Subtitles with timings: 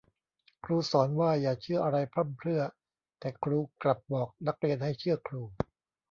[0.65, 2.61] ครูสอนว่าอย่าเชื่ออะไรพร่ำเพรื่อ
[3.19, 5.41] แต่ครูกลับบอกนักเรียนให้เชื่อครู